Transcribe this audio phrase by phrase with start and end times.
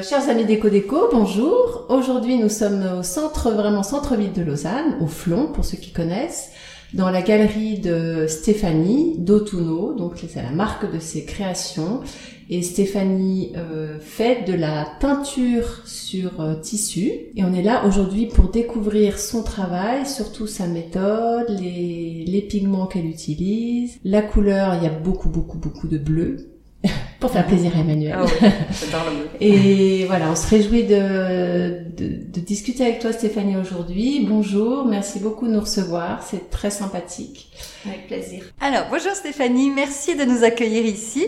[0.00, 1.86] Euh, chers amis Déco Déco, bonjour.
[1.88, 6.50] Aujourd'hui, nous sommes au centre, vraiment centre-ville de Lausanne, au Flon, pour ceux qui connaissent,
[6.94, 9.94] dans la galerie de Stéphanie d'Autuno.
[9.94, 12.00] Donc, c'est la marque de ses créations.
[12.48, 17.10] Et Stéphanie euh, fait de la teinture sur euh, tissu.
[17.36, 22.86] Et on est là aujourd'hui pour découvrir son travail, surtout sa méthode, les, les pigments
[22.86, 24.76] qu'elle utilise, la couleur.
[24.76, 26.49] Il y a beaucoup, beaucoup, beaucoup de bleu
[27.20, 28.14] pour faire plaisir à Emmanuel.
[28.16, 29.28] Ah ouais, j'adore le.
[29.40, 34.26] Et voilà, on se réjouit de, de, de discuter avec toi Stéphanie aujourd'hui.
[34.26, 37.50] Bonjour, merci beaucoup de nous recevoir, c'est très sympathique.
[37.86, 38.44] Avec plaisir.
[38.60, 41.26] Alors, bonjour Stéphanie, merci de nous accueillir ici.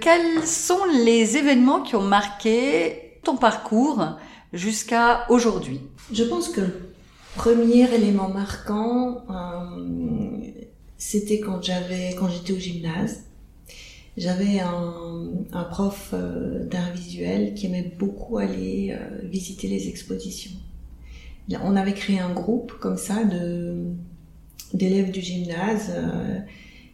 [0.00, 4.04] Quels sont les événements qui ont marqué ton parcours
[4.52, 5.80] jusqu'à aujourd'hui?
[6.12, 6.90] Je pense que le
[7.36, 10.38] premier élément marquant, euh,
[10.96, 13.27] c'était quand j'avais, quand j'étais au gymnase.
[14.18, 20.50] J'avais un, prof euh, d'art visuel qui aimait beaucoup aller euh, visiter les expositions.
[21.62, 23.22] On avait créé un groupe comme ça
[24.74, 26.40] d'élèves du gymnase euh,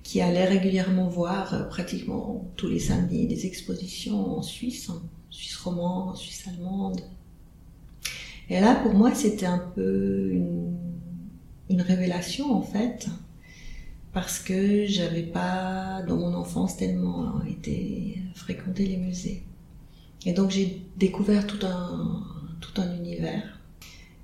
[0.03, 6.19] qui allaient régulièrement voir pratiquement tous les samedis des expositions en Suisse, en Suisse romande,
[6.19, 7.01] Suisse allemande.
[8.51, 10.31] Et là, pour moi, c'était un peu
[11.71, 13.09] une révélation en fait,
[14.15, 19.43] parce que j'avais pas, dans mon enfance, tellement été fréquenter les musées.
[20.25, 22.23] Et donc j'ai découvert tout un,
[22.61, 23.61] tout un univers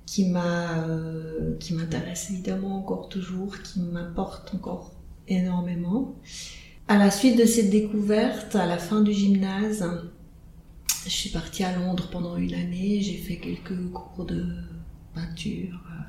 [0.05, 4.91] qui m'a, euh, qui m'intéresse évidemment encore toujours, qui m'apporte encore
[5.27, 6.15] énormément.
[6.87, 9.85] À la suite de cette découverte, à la fin du gymnase,
[11.05, 14.45] je suis partie à Londres pendant une année, j'ai fait quelques cours de
[15.13, 16.03] peinture euh,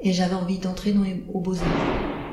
[0.00, 2.29] et j'avais envie d'entrer dans les- aux beaux-arts.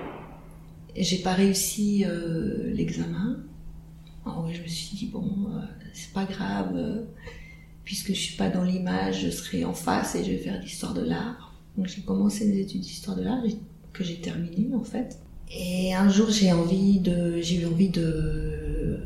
[0.98, 3.38] J'ai pas réussi euh, l'examen.
[4.26, 5.62] Alors, je me suis dit, bon, euh,
[5.94, 7.04] c'est pas grave, euh,
[7.84, 10.94] puisque je suis pas dans l'image, je serai en face et je vais faire l'histoire
[10.94, 11.54] de l'art.
[11.78, 13.44] Donc j'ai commencé des études d'histoire de l'art
[13.94, 15.20] que j'ai terminées en fait.
[15.50, 19.00] Et un jour j'ai envie de, j'ai eu envie de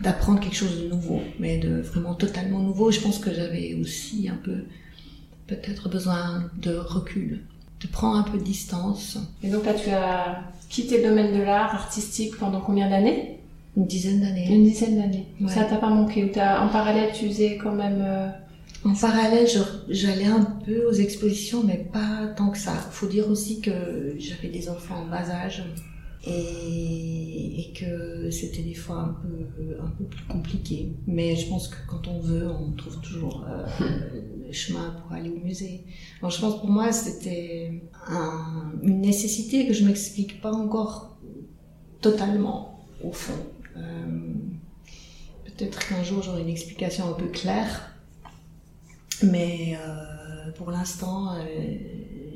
[0.00, 2.90] d'apprendre quelque chose de nouveau, mais de vraiment totalement nouveau.
[2.90, 4.64] Je pense que j'avais aussi un peu
[5.46, 7.44] peut-être besoin de recul,
[7.84, 9.18] de prendre un peu de distance.
[9.42, 13.38] Et donc là, tu as quitté le domaine de l'art artistique pendant combien d'années?
[13.76, 14.46] Une dizaine d'années.
[14.48, 15.26] Une dizaine d'années.
[15.40, 15.48] Ouais.
[15.52, 18.00] Ça t'a pas manqué ou t'as- en parallèle, tu faisais quand même...
[18.06, 18.28] euh,
[18.84, 19.46] En parallèle,
[19.88, 22.72] j'allais un peu aux expositions, mais pas tant que ça.
[22.72, 25.64] Faut dire aussi que j'avais des enfants en bas âge
[26.26, 30.92] et, et que c'était des fois un peu, un peu plus compliqué.
[31.06, 33.66] Mais je pense que quand on veut, on trouve toujours euh,
[34.46, 35.84] le chemin pour aller au musée.
[36.20, 41.16] Alors je pense pour moi, c'était un- une nécessité que je m'explique pas encore
[42.00, 43.32] totalement, au fond.
[43.76, 44.32] Euh,
[45.56, 47.94] Peut-être qu'un jour j'aurai une explication un peu claire.
[49.22, 51.32] Mais euh, pour l'instant,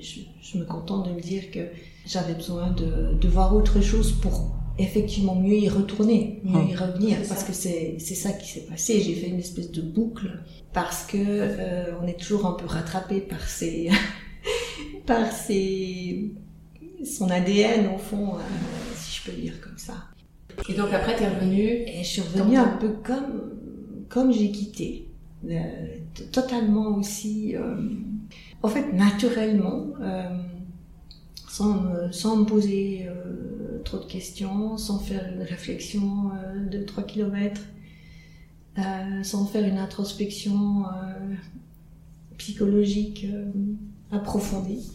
[0.00, 1.68] je, je me contente de me dire que
[2.06, 7.18] j'avais besoin de, de voir autre chose pour effectivement mieux y retourner, mieux y revenir,
[7.28, 9.00] parce que c'est c'est ça qui s'est passé.
[9.00, 10.40] J'ai fait une espèce de boucle
[10.72, 13.90] parce que euh, on est toujours un peu rattrapé par ses
[15.06, 16.32] par ses
[17.04, 18.40] son ADN au fond, euh,
[18.96, 19.94] si je peux dire comme ça.
[20.68, 21.62] Et donc après, t'es revenu...
[21.62, 23.52] Et je suis revenue un peu comme,
[24.08, 25.08] comme j'ai quitté.
[25.48, 25.58] Euh,
[26.32, 27.76] totalement aussi, euh,
[28.62, 30.36] en fait, naturellement, euh,
[31.48, 37.04] sans, me, sans poser euh, trop de questions, sans faire une réflexion euh, de 3
[37.04, 37.60] km,
[39.24, 40.84] sans faire une introspection
[42.36, 43.26] psychologique
[44.12, 44.92] approfondie.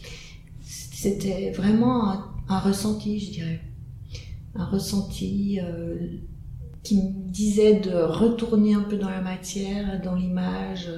[0.62, 2.13] C'était vraiment
[2.48, 3.60] un, ressenti, je dirais
[4.56, 5.60] un ressenti
[6.81, 10.89] qui me disait de retourner un peu dans la matière, dans l'image.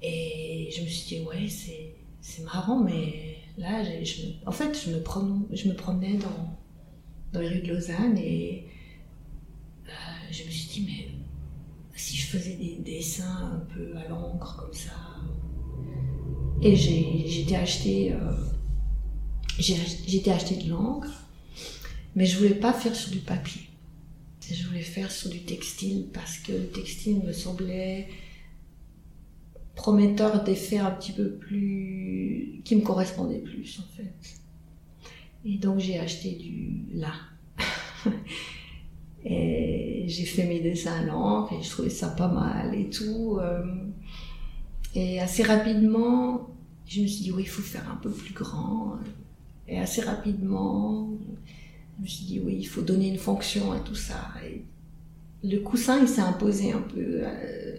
[0.00, 1.91] et je me suis dit, ouais, c'est,
[2.22, 6.56] c'est marrant, mais là, je, en fait, je me, promenais dans,
[7.32, 8.64] dans les rues de Lausanne et
[9.86, 9.90] euh,
[10.30, 11.08] je me suis dit, mais
[11.94, 14.92] si je faisais des dessins un peu à l'encre comme ça.
[16.62, 18.32] Et j'étais acheté, euh,
[20.30, 21.22] acheté de l'encre
[22.14, 23.62] mais je voulais pas faire sur du papier.
[24.50, 28.08] Je voulais faire sur du textile parce que le textile me semblait
[29.74, 34.12] prometteur d'effets un petit peu plus qui me correspondaient plus en fait.
[35.44, 37.12] Et donc j'ai acheté du là.
[39.24, 43.38] et j'ai fait mes dessins à l'encre et je trouvais ça pas mal et tout.
[43.40, 43.64] euh.
[44.94, 46.50] Et assez rapidement,
[46.86, 48.96] je me suis dit oui, il faut faire un peu plus grand.
[49.66, 51.08] Et assez rapidement,
[51.96, 54.32] je me suis dit oui, il faut donner une fonction à tout ça.
[54.44, 54.64] Et
[55.42, 57.76] le coussin, il s'est imposé un peu euh,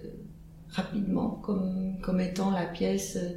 [0.74, 3.30] rapidement comme, comme étant la pièce euh,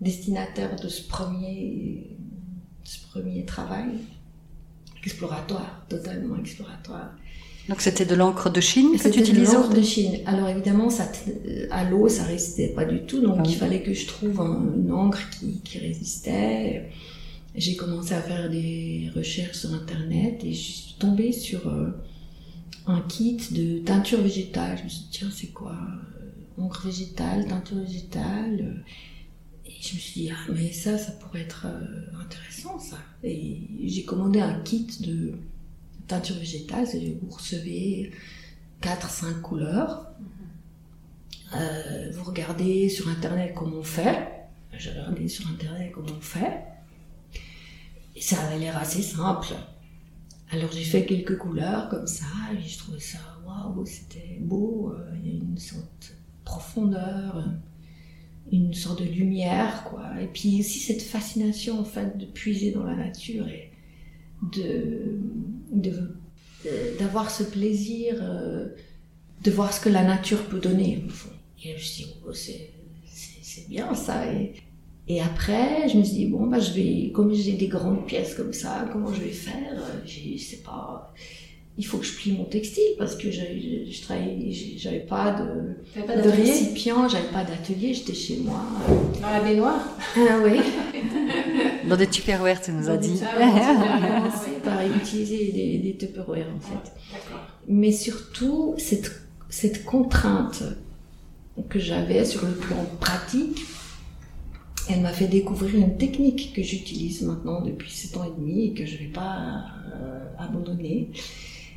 [0.00, 2.16] destinataire de ce premier,
[2.84, 3.86] de ce premier travail
[5.04, 7.10] exploratoire, totalement exploratoire.
[7.68, 10.18] Donc c'était de l'encre de Chine que tu C'était de l'encre de Chine.
[10.26, 13.50] Alors évidemment, ça, t- à l'eau, ça résistait pas du tout, donc Ah oui.
[13.52, 16.90] il fallait que je trouve un- une encre qui, qui résistait.
[17.56, 21.88] J'ai commencé à faire des recherches sur Internet et je suis tombée sur euh,
[22.86, 24.78] un kit de teinture végétale.
[24.78, 26.15] Je me suis dit, tiens, c'est quoi euh,
[26.58, 28.60] Encre végétale, teinture végétale.
[28.60, 28.82] euh,
[29.66, 32.96] Et je me suis dit, ah, mais ça, ça pourrait être euh, intéressant, ça.
[33.22, 35.34] Et j'ai commandé un kit de
[36.06, 36.86] teinture végétale,
[37.22, 38.12] vous recevez
[38.82, 40.06] 4-5 couleurs.
[41.54, 44.28] Euh, vous regardez sur internet comment on fait.
[44.78, 46.62] J'ai regardé sur internet comment on fait.
[48.14, 49.54] Et ça avait l'air assez simple.
[50.50, 52.24] Alors j'ai fait quelques couleurs comme ça,
[52.56, 54.94] et je trouvais ça waouh, c'était beau.
[55.22, 56.14] Il y a une sorte
[56.46, 57.44] profondeur,
[58.50, 60.04] une sorte de lumière, quoi.
[60.22, 63.70] Et puis aussi cette fascination en fait de puiser dans la nature et
[64.54, 65.20] de
[66.66, 68.68] euh, d'avoir ce plaisir euh,
[69.44, 71.28] de voir ce que la nature peut donner au fond.
[71.62, 74.32] Et je me suis dit, oh, c'est bien ça.
[74.32, 74.54] Et,
[75.08, 78.34] et après, je me suis dit, bon, bah, je vais, comme j'ai des grandes pièces
[78.34, 79.74] comme ça, comment je vais faire?
[80.04, 81.12] Je sais pas.
[81.78, 83.40] Il faut que je plie mon textile parce que je,
[83.90, 88.62] je travaillais, j'avais pas de, pas de récipient, j'avais pas d'atelier, j'étais chez moi.
[89.20, 89.84] Dans la baignoire
[90.16, 90.58] Ah oui.
[91.88, 93.20] Dans des tupperwares, tu nous as dit.
[94.64, 96.92] Par utiliser des, des Tupperware en fait.
[97.12, 97.46] D'accord.
[97.68, 99.12] mais surtout cette,
[99.48, 100.62] cette contrainte
[101.68, 103.60] que j'avais sur le plan pratique,
[104.88, 108.72] elle m'a fait découvrir une technique que j'utilise maintenant depuis 7 ans et demi et
[108.72, 109.64] que je ne vais pas
[109.94, 111.10] euh, abandonner.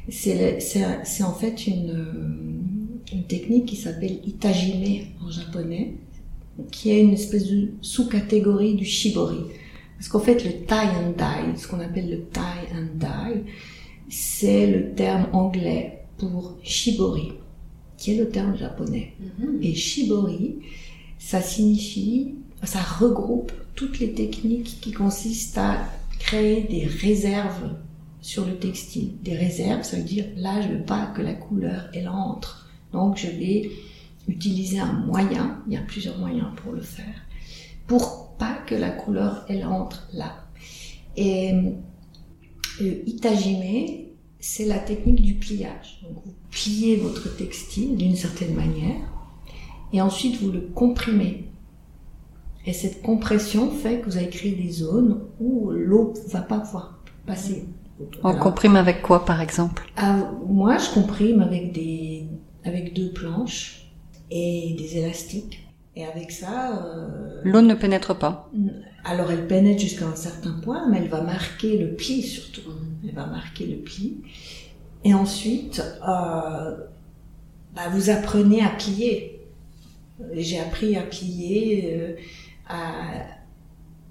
[0.08, 5.96] C'est en fait une, euh, une technique qui s'appelle itajime en japonais,
[6.72, 9.40] qui est une espèce de sous-catégorie du shibori.
[9.98, 13.44] Parce qu'en fait, le tie and dye, ce qu'on appelle le tie and dye,
[14.10, 17.34] c'est le terme anglais pour shibori,
[17.98, 19.14] qui est le terme japonais.
[19.40, 19.60] Mhm.
[19.62, 20.60] Et shibori,
[21.18, 25.78] ça signifie, ça regroupe toutes les techniques qui consistent à
[26.18, 27.76] créer des réserves
[28.22, 29.14] sur le textile.
[29.22, 32.70] Des réserves, ça veut dire là, je veux pas que la couleur, elle entre.
[32.92, 33.70] Donc, je vais
[34.28, 37.26] utiliser un moyen, il y a plusieurs moyens pour le faire,
[37.88, 40.46] pour pas que la couleur, elle entre là.
[41.18, 41.52] Et
[42.80, 44.08] le itajime,
[44.40, 46.00] c'est la technique du pliage.
[46.04, 49.02] Donc, vous pliez votre textile d'une certaine manière
[49.92, 51.46] et ensuite vous le comprimez.
[52.66, 56.60] Et cette compression fait que vous avez créé des zones où l'eau ne va pas
[56.60, 57.66] pouvoir passer.
[58.24, 59.92] On comprime avec quoi, par exemple?
[59.98, 62.28] Ah, moi, je comprime avec des,
[62.64, 63.92] avec deux planches
[64.32, 65.66] et des élastiques.
[65.96, 68.50] Et avec ça, euh, L'eau ne pénètre pas.
[69.04, 72.62] alors elle pénètre jusqu'à un certain point, mais elle va marquer le pli surtout.
[73.06, 74.22] Elle va marquer le pli.
[75.04, 76.76] Et ensuite, euh,
[77.76, 79.42] bah, vous apprenez à plier.
[80.34, 82.16] J'ai appris à plier euh,
[82.70, 83.26] à-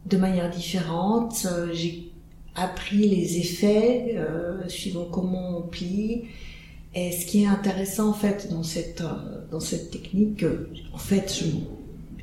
[0.07, 1.47] de manière différente.
[1.50, 2.08] Euh, J'ai
[2.62, 6.25] appris les effets euh, suivant comment on plie.
[6.95, 10.99] Et ce qui est intéressant en fait dans cette euh, dans cette technique, euh, en
[10.99, 11.45] fait,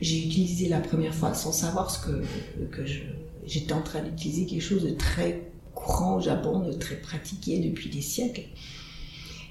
[0.02, 2.24] j'ai utilisé la première fois sans savoir ce que
[2.72, 2.84] que
[3.46, 7.90] j'étais en train d'utiliser quelque chose de très courant au Japon, de très pratiqué depuis
[7.90, 8.46] des siècles.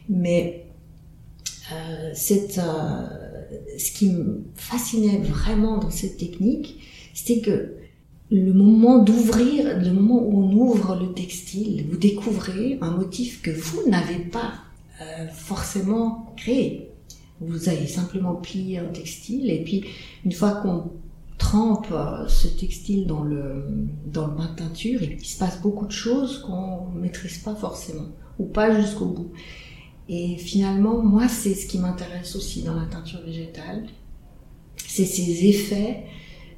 [0.09, 0.67] Mais
[1.73, 6.81] euh, ce qui me fascinait vraiment dans cette technique,
[7.15, 7.75] c'était que
[8.35, 13.53] le moment d'ouvrir, le moment où on ouvre le textile, vous découvrez un motif que
[13.53, 14.55] vous n'avez pas
[15.01, 16.91] euh, forcément créé.
[17.41, 19.85] Vous avez simplement plié un textile et puis
[20.25, 20.91] une fois qu'on
[21.39, 23.67] trempe euh, ce textile dans le,
[24.07, 27.55] dans le bain de teinture, il se passe beaucoup de choses qu'on ne maîtrise pas
[27.55, 28.09] forcément
[28.41, 29.31] ou pas jusqu'au bout.
[30.09, 33.85] Et finalement, moi, c'est ce qui m'intéresse aussi dans la teinture végétale.
[34.77, 36.05] C'est ces effets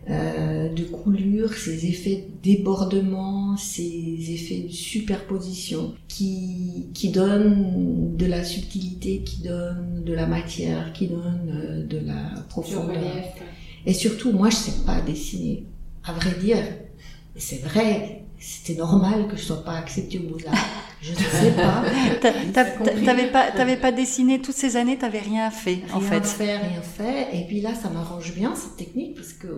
[0.08, 8.26] euh, de coulure, ces effets de débordement, ces effets de superposition qui, qui donnent de
[8.26, 13.00] la subtilité, qui donnent de la matière, qui donnent euh, de la profondeur.
[13.84, 15.64] Et surtout, moi, je sais pas dessiner.
[16.04, 16.62] À vrai dire,
[17.36, 20.54] c'est vrai, c'était normal que je sois pas acceptée au Beaux-Arts.
[21.02, 21.84] Je ne sais pas.
[23.04, 26.26] T'avais pas, t'avais pas dessiné toutes ces années, t'avais rien fait, en rien fait.
[26.26, 27.28] fait, rien fait.
[27.36, 29.48] Et puis là, ça m'arrange bien, cette technique, parce que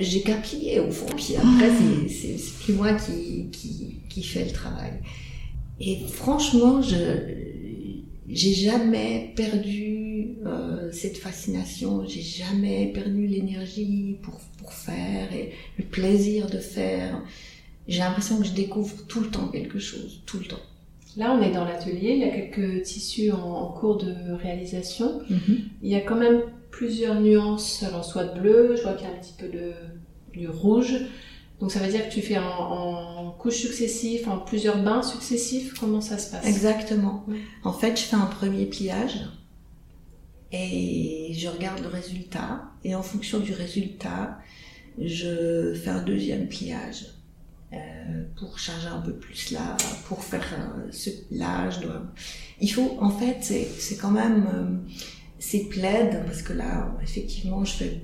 [0.00, 1.06] j'ai qu'à plier, au fond.
[1.14, 1.70] Puis après,
[2.08, 4.92] c'est- plus moi qui, qui, qui fait le travail.
[5.78, 6.96] Et franchement, je,
[8.28, 15.84] j'ai jamais perdu euh, cette fascination, j'ai jamais perdu l'énergie pour, pour faire et le
[15.84, 17.22] plaisir de faire.
[17.86, 20.62] J'ai l'impression que je découvre tout le temps quelque chose, tout le temps.
[21.16, 25.20] Là, on est dans l'atelier, il y a quelques tissus en, en cours de réalisation.
[25.82, 29.10] Il y a quand même plusieurs nuances, alors soit de bleu, je vois qu'il y
[29.10, 29.72] a un petit peu de,
[30.32, 30.96] du rouge.
[31.60, 35.74] Donc ça veut dire que tu fais en, en couches successives, en plusieurs bains successifs,
[35.78, 36.44] comment ça se passe?
[36.46, 37.24] Exactement.
[37.28, 37.38] Ouais.
[37.62, 39.20] En fait, je fais un premier pliage
[40.50, 42.64] et je regarde le résultat.
[42.82, 44.38] Et en fonction du résultat,
[45.00, 47.06] je fais un deuxième pliage
[48.36, 49.76] pour charger un peu plus là,
[50.06, 52.02] pour faire euh, ce là, je dois.
[52.60, 54.76] Il faut, en fait, c'est quand même euh,
[55.38, 58.00] ces plaids parce que là, effectivement, je fais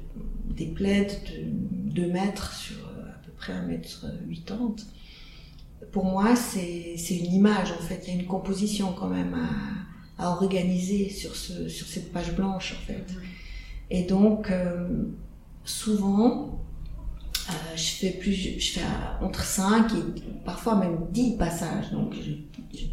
[0.57, 4.07] des plaids de 2 mètres sur euh, à peu près 1 mètre
[4.47, 4.77] 80
[5.93, 8.03] pour moi, c'est c'est une image en fait.
[8.07, 12.35] Il y a une composition quand même à, à organiser sur, ce, sur cette page
[12.35, 13.07] blanche en fait.
[13.91, 15.05] Et donc, euh,
[15.65, 16.61] souvent,
[17.51, 18.85] euh, je fais plus, je fais
[19.21, 21.91] entre 5 et parfois même 10 passages.
[21.93, 22.33] Donc, je,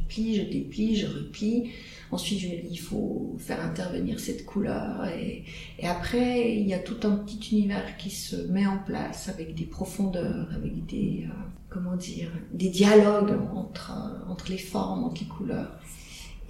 [0.07, 1.71] plie, je déplie, je replie.
[2.11, 5.07] Ensuite, je dis, il faut faire intervenir cette couleur.
[5.07, 5.43] Et,
[5.85, 9.65] après, il y a tout un petit univers qui se met en place avec des
[9.65, 11.33] profondeurs, avec des, euh,
[11.69, 13.91] comment dire, des dialogues entre,
[14.27, 15.79] entre les formes, entre les couleurs.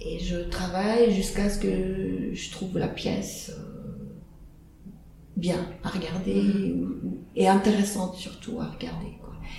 [0.00, 3.67] Et je travaille jusqu'à ce que je trouve la pièce euh,
[5.38, 6.40] bien à regarder
[6.74, 9.12] ou- et intéressante surtout à regarder.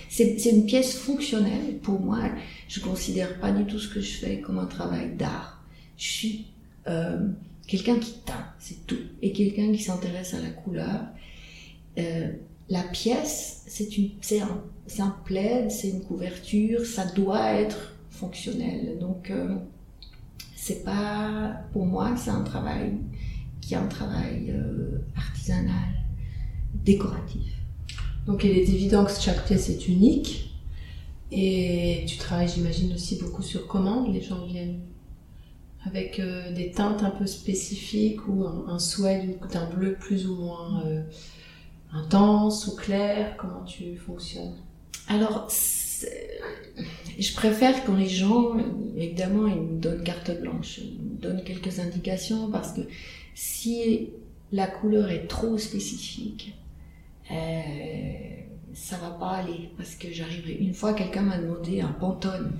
[0.10, 2.20] C'est une pièce fonctionnelle pour moi.
[2.68, 5.64] Je considère pas du tout ce que je fais comme un travail d'art.
[5.98, 6.46] Je suis
[6.88, 7.28] euh,
[7.68, 11.02] quelqu'un qui teint, c'est tout, et quelqu'un qui s'intéresse à la couleur.
[11.98, 12.32] Euh,
[12.70, 14.62] la pièce, c'est un,
[15.00, 18.98] un plaid, c'est une couverture, ça doit être fonctionnel.
[19.00, 19.56] Donc, euh,
[20.56, 22.94] c'est pas, pour moi, c'est un travail
[23.70, 25.94] qui est un travail euh, artisanal,
[26.74, 27.54] décoratif.
[28.26, 30.50] Donc il est évident que chaque pièce est unique.
[31.32, 34.12] Et tu travailles, j'imagine, aussi beaucoup sur commande.
[34.12, 34.80] Les gens viennent
[35.86, 40.38] avec euh, des teintes un peu spécifiques ou un, un souhait d'un bleu plus ou
[40.38, 41.04] moins euh,
[41.94, 43.38] intense ou clair.
[43.38, 44.56] Comment tu fonctionnes?
[45.08, 45.48] Alors,
[47.20, 48.58] je préfère quand les gens,
[48.98, 52.82] évidemment, ils me donnent carte blanche, ils me donnent quelques indications parce que
[53.40, 54.10] si
[54.52, 56.54] la couleur est trop spécifique,
[57.32, 58.12] euh,
[58.74, 60.56] ça va pas aller parce que j'arriverai.
[60.56, 62.52] Une fois, quelqu'un m'a demandé un pantone,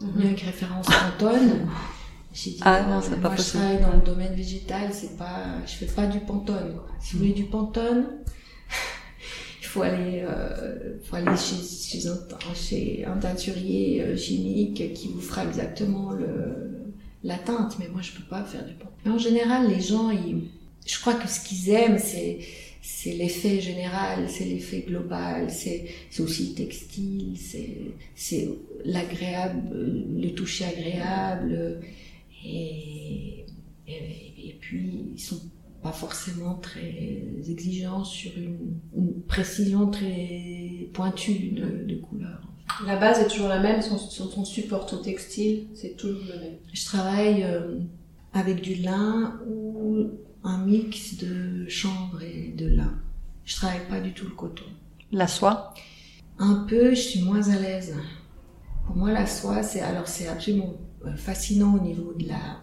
[0.00, 1.68] venu avec référence pantone.
[2.32, 3.62] J'ai dit Ah non, non, pas moi je possible.
[3.64, 6.72] travaille dans le domaine végétal, c'est pas, je fais pas du pantone.
[6.72, 6.86] Quoi.
[6.98, 8.06] Si vous voulez du pantone,
[9.60, 15.08] il faut aller, euh, faut aller chez, chez, un, chez un teinturier euh, chimique qui
[15.08, 16.72] vous fera exactement le,
[17.22, 17.76] la teinte.
[17.78, 18.94] Mais moi, je peux pas faire du pantone.
[19.04, 20.48] Mais en général, les gens, ils,
[20.86, 22.40] je crois que ce qu'ils aiment, c'est
[22.84, 25.86] c'est l'effet général, c'est l'effet global, c'est
[26.18, 27.36] aussi le textile,
[28.16, 28.48] c'est
[28.84, 29.70] l'agréable,
[30.20, 31.80] le toucher agréable.
[32.44, 33.46] Et,
[33.86, 35.40] et, et puis, ils sont
[35.80, 42.51] pas forcément très exigeants sur une, une précision très pointue de, de couleur.
[42.86, 46.40] La base est toujours la même, sur, sur ton support, ton textile, c'est toujours le
[46.40, 46.56] même.
[46.72, 47.78] Je travaille euh,
[48.32, 50.08] avec du lin ou
[50.42, 52.94] un mix de chanvre et de lin.
[53.44, 54.64] Je travaille pas du tout le coton.
[55.12, 55.74] La soie?
[56.38, 57.94] Un peu, je suis moins à l'aise.
[58.86, 62.60] Pour moi, la soie, c'est alors c'est absolument euh, fascinant au niveau de la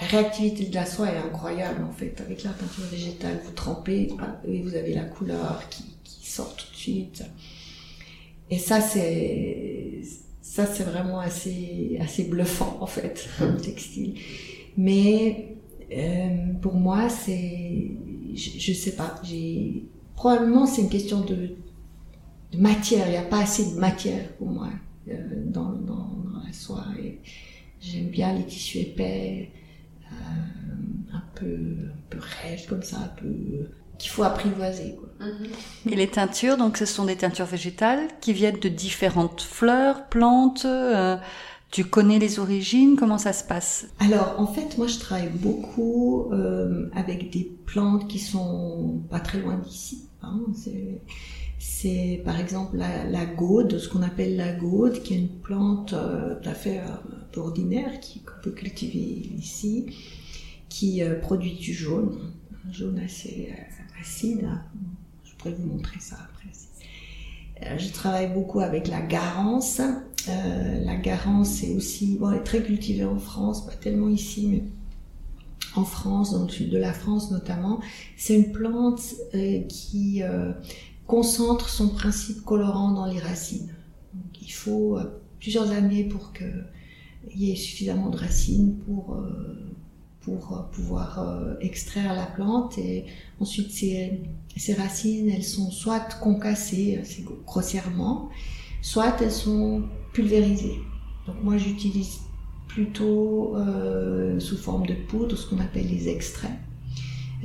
[0.00, 2.20] la réactivité de la soie est incroyable en fait.
[2.20, 4.10] Avec la peinture végétale, vous trempez
[4.46, 7.24] et vous avez la couleur qui, qui sort tout de suite.
[8.50, 10.00] Et ça, c'est
[10.40, 14.14] ça, c'est vraiment assez assez bluffant en fait, le textile.
[14.76, 15.56] Mais
[15.92, 17.90] euh, pour moi, c'est
[18.34, 19.14] je, je sais pas.
[19.24, 19.84] J'ai
[20.14, 21.56] probablement c'est une question de
[22.52, 23.06] de matière.
[23.08, 24.68] Il n'y a pas assez de matière pour moi
[25.08, 25.14] euh,
[25.46, 26.84] dans, dans, dans la soie.
[27.80, 29.50] J'aime bien les tissus épais,
[30.10, 34.96] euh, un peu un peu rêches comme ça, un peu qu'il faut apprivoiser.
[34.96, 35.08] Quoi.
[35.90, 40.64] Et les teintures, donc ce sont des teintures végétales qui viennent de différentes fleurs, plantes.
[40.66, 41.16] euh,
[41.70, 43.86] Tu connais les origines Comment ça se passe?
[44.00, 49.38] Alors, en fait, moi, je travaille beaucoup euh, avec des plantes qui sont pas très
[49.40, 50.08] loin d'ici.
[50.22, 50.40] Hein.
[51.58, 55.92] C'est, par exemple la, la, gaude, ce qu'on appelle la gaude, qui est une plante
[55.94, 57.90] euh, tout à fait euh, ordinaire
[58.26, 59.86] qu'on peut cultiver ici,
[60.68, 62.18] qui euh, produit du jaune,
[62.68, 63.50] un jaune assez
[64.04, 64.48] acide.
[65.24, 67.78] Je pourrais vous montrer ça après.
[67.78, 69.80] Je travaille beaucoup avec la garance,
[70.28, 74.62] euh, la garance est aussi est très cultivée en France, pas tellement ici, mais
[75.74, 77.80] en France, dans le sud de la France notamment.
[78.16, 79.02] C'est une plante
[79.34, 80.52] euh, qui euh,
[81.06, 83.72] concentre son principe colorant dans les racines.
[84.42, 84.98] Il faut
[85.40, 86.66] plusieurs années pour qu'il
[87.34, 89.16] y ait suffisamment de racines pour
[90.24, 91.26] pour pouvoir
[91.60, 93.04] extraire la plante et
[93.40, 98.30] ensuite ces, racines elles sont soit concassées assez grossièrement
[98.84, 100.78] soit elles sont pulvérisées.
[101.26, 102.20] Donc moi j'utilise
[102.68, 106.52] plutôt euh, sous forme de poudre ce qu'on appelle les extraits.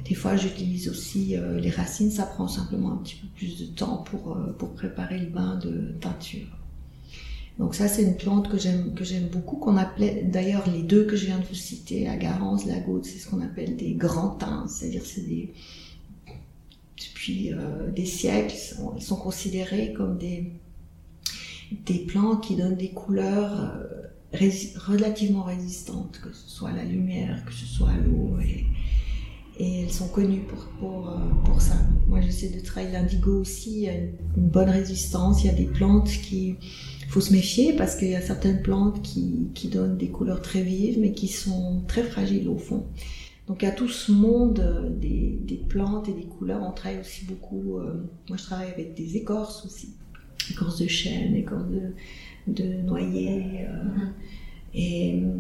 [0.06, 3.66] Des fois j'utilise aussi euh, les racines, ça prend simplement un petit peu plus de
[3.74, 6.59] temps pour, euh, pour préparer le bain de teinture.
[7.60, 11.06] Donc ça c'est une plante que j'aime que j'aime beaucoup, qu'on appelait d'ailleurs les deux
[11.06, 13.94] que je viens de vous citer, la garance, la goutte, c'est ce qu'on appelle des
[13.94, 15.54] grands teints, c'est-à-dire c'est des
[16.98, 17.52] depuis
[17.96, 18.56] des siècles,
[18.96, 20.54] ils sont considérés comme des
[21.72, 27.44] des plantes qui donnent des couleurs euh, relativement résistantes, que ce soit à la lumière,
[27.46, 28.66] que ce soit à l'eau, et,
[29.62, 31.76] elles sont connues pour, pour, euh, pour ça.
[32.08, 35.54] Moi, j'essaie de travailler l'indigo aussi, il y a une, bonne résistance, il y a
[35.54, 36.56] des plantes qui...
[37.10, 40.62] Faut se méfier parce qu'il y a certaines plantes qui, qui donnent des couleurs très
[40.62, 42.86] vives, mais qui sont très fragiles au fond.
[43.48, 46.62] Donc il y a tout ce monde euh, des, des, plantes et des couleurs.
[46.62, 47.80] On travaille aussi beaucoup.
[48.30, 49.90] moi, je travaille avec des écorces aussi
[50.52, 51.94] écorce de chêne, écorce de,
[52.48, 53.66] de noyer.
[53.68, 54.06] Euh.
[54.74, 55.32] Et euh,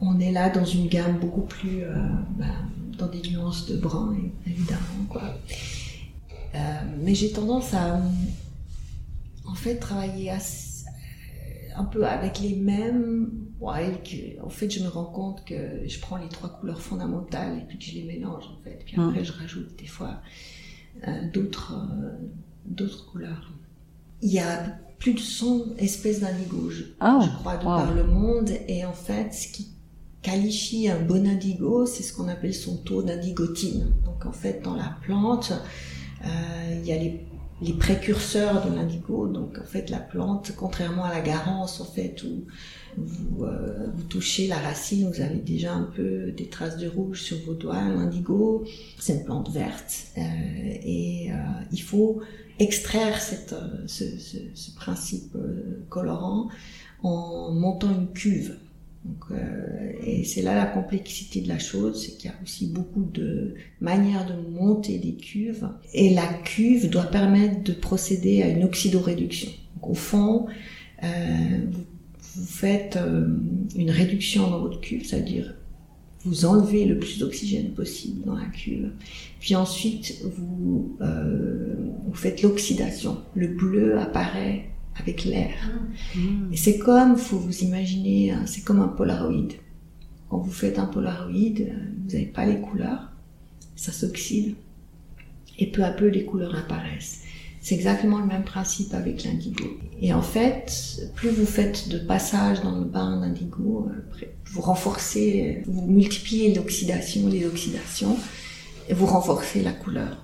[0.00, 1.94] on est là dans une gamme beaucoup plus, euh,
[2.38, 2.46] bah,
[2.98, 4.14] dans des nuances de brun,
[4.46, 4.80] évidemment.
[7.02, 8.00] Mais j'ai tendance à,
[9.52, 10.32] en fait, travailler
[11.76, 13.30] un peu avec les mêmes.
[13.60, 13.94] Ouais,
[14.42, 17.78] en fait, je me rends compte que je prends les trois couleurs fondamentales et puis
[17.78, 18.82] que je les mélange, en fait.
[18.84, 19.24] Puis après, mhm.
[19.24, 20.20] je rajoute des fois
[21.32, 21.74] d'autres,
[22.66, 23.52] d'autres couleurs
[24.22, 28.50] il y a plus de 100 espèces d'indigo, je, ah, crois, de par le monde.
[28.68, 29.68] Et en fait, ce qui
[30.22, 33.92] qualifie un bon indigo, c'est ce qu'on appelle son taux d'indigotine.
[34.04, 35.52] Donc en fait, dans la plante,
[36.24, 36.28] euh,
[36.80, 37.26] il y a les,
[37.62, 39.28] les précurseurs de l'indigo.
[39.28, 42.44] Donc en fait, la plante, contrairement à la garance, en fait, où
[42.96, 47.22] vous, euh, vous touchez la racine, vous avez déjà un peu des traces de rouge
[47.22, 47.82] sur vos doigts.
[47.82, 48.64] L'indigo,
[48.98, 50.08] c'est une plante verte.
[50.18, 51.36] Euh, et euh,
[51.70, 52.20] il faut
[52.58, 55.36] extraire ce, principe
[55.88, 56.48] colorant
[57.02, 58.56] en montant une cuve.
[59.04, 62.68] Donc, euh, et c'est là la complexité de la chose, c'est qu'il y a aussi
[62.68, 65.68] beaucoup de manières de monter des cuves.
[65.92, 69.50] Et la cuve doit permettre de procéder à une oxydoréduction.
[69.74, 70.46] Donc, au fond,
[71.02, 71.06] euh,
[71.70, 72.98] vous, faites
[73.76, 75.54] une réduction dans votre cuve, c'est-à-dire
[76.24, 78.90] vous enlevez le plus d'oxygène possible dans la cuve.
[79.40, 81.74] Puis ensuite, vous, euh,
[82.06, 83.18] vous faites l'oxydation.
[83.34, 85.54] Le bleu apparaît avec l'air.
[86.14, 86.52] Mmh.
[86.52, 89.48] Et c'est comme, faut vous imaginer, hein, c'est comme un polaroid.
[90.28, 91.72] Quand vous faites un polaroid, euh,
[92.04, 93.10] vous n'avez pas les couleurs,
[93.76, 94.54] ça s'oxyde,
[95.58, 97.22] et peu à peu les couleurs apparaissent.
[97.60, 99.64] C'est exactement le même principe avec l'indigo.
[100.00, 105.62] Et en fait, plus vous faites de passage dans le bain d'indigo, euh, vous renforcez,
[105.66, 108.16] vous multipliez l'oxydation, les oxydations,
[108.88, 110.18] et vous renforcez la couleur.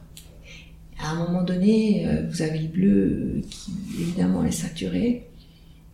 [1.00, 5.28] À un moment donné, euh, vous avez le bleu qui évidemment est saturé,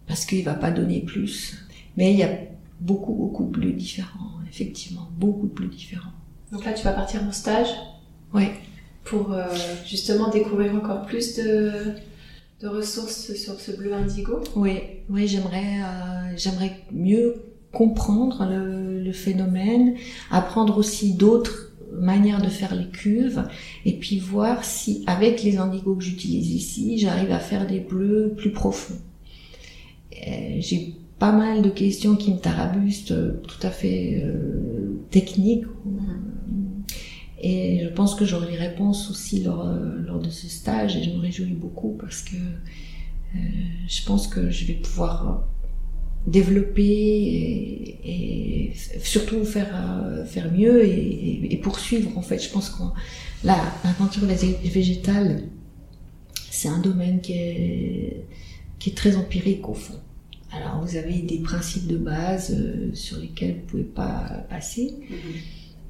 [0.07, 1.59] parce qu'il va pas donner plus.
[1.97, 2.31] Mais il y a
[2.81, 6.12] beaucoup, beaucoup de bleus différents, effectivement, beaucoup de bleus différents.
[6.53, 7.69] Donc là, tu vas partir en stage
[8.33, 8.45] Oui
[9.05, 9.45] pour euh,
[9.87, 11.71] justement découvrir encore plus de,
[12.61, 17.35] de, ressources sur ce bleu indigo Oui, oui j'aimerais euh, j'aimerais mieux
[17.71, 19.97] comprendre le, le, phénomène,
[20.31, 23.44] apprendre aussi d'autres manières de faire les cuves
[23.85, 28.35] et puis voir si avec les indigos que j'utilise ici, j'arrive à faire des bleus
[28.37, 29.00] plus profonds.
[30.26, 34.24] Euh, j'ai pas mal de questions qui me tarabustent tout à fait
[35.11, 35.64] techniques.
[37.46, 41.02] Et je pense que j'aurai les réponses aussi lors, euh, lors de ce stage et
[41.02, 43.38] je me réjouis beaucoup parce que euh,
[43.87, 45.46] je pense que je vais pouvoir
[46.27, 52.39] développer et, et surtout faire, euh, faire mieux et, et, poursuivre en fait.
[52.39, 52.83] Je pense que
[53.45, 53.57] la,
[53.99, 55.45] peinture végétale,
[56.51, 58.27] c'est un domaine qui est,
[58.79, 60.01] qui est très empirique au fond.
[60.53, 64.95] Alors vous avez des principes de base euh, sur lesquels vous pouvez pas passer.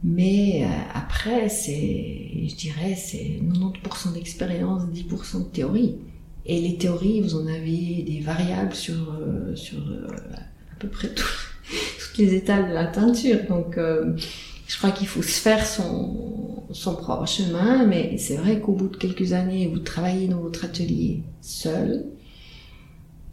[0.02, 5.96] Mais euh, après, c'est, je dirais, c'est 90% d'expérience, 10% de théorie.
[6.46, 10.06] Et les théories, vous en avez des variables sur, euh, sur euh,
[10.72, 11.24] à peu près tout-
[11.98, 13.38] toutes les étapes de la teinture.
[13.48, 14.14] Donc, euh,
[14.66, 17.86] je crois qu'il faut se faire son, son propre chemin.
[17.86, 22.04] Mais c'est vrai qu'au bout de quelques années, vous travaillez dans votre atelier seul.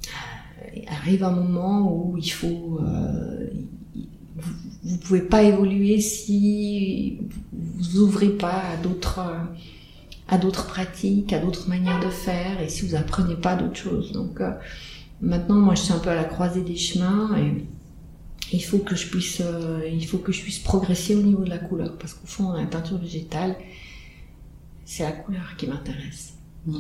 [0.06, 3.50] euh, Arrive un moment où il faut, euh,
[4.38, 7.18] vous, vous pouvez pas évoluer si
[7.52, 9.20] vous ouvrez pas à d'autres
[10.32, 14.14] à d'autres pratiques, à d'autres manières de faire et si vous apprenez pas d'autres choses.
[14.14, 14.52] Donc euh,
[15.22, 17.66] maintenant moi je suis un peu à la croisée des chemins et
[18.54, 21.50] il faut que je puisse euh, il faut que je puisse progresser au niveau de
[21.50, 23.56] la couleur parce qu'au fond la teinture végétale
[24.86, 26.34] c'est la couleur qui m'intéresse.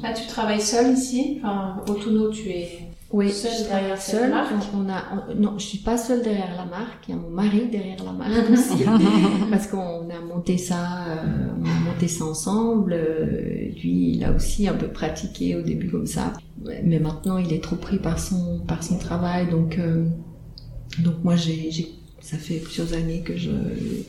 [0.04, 2.70] Ah, tu travailles seul ici Enfin, au Touno, tu es
[3.12, 4.30] Oui, Seule derrière cette seule.
[4.30, 7.06] marque On, on a, on- non, je suis pas seule derrière la marque.
[7.08, 8.84] Il y a mon mari derrière la marque aussi,
[9.50, 12.94] parce qu'on a monté ça, euh, on a monté ça ensemble.
[12.94, 16.34] Euh, lui, il a aussi un peu pratiqué au début comme ça,
[16.84, 19.50] mais maintenant il est trop pris par son par son travail.
[19.50, 20.06] Donc euh,
[21.00, 21.89] donc moi j'ai j'ai
[22.22, 23.50] ça fait plusieurs années que je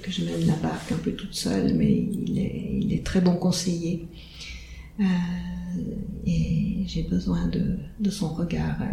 [0.02, 3.22] que je mène la barque un peu toute seule, mais il est il est très
[3.22, 4.06] bon conseiller.
[5.00, 5.04] Euh,
[6.26, 8.86] et j'ai besoin de, son regard euh,